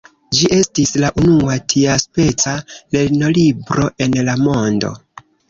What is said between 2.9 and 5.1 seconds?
lernolibro en la mondo.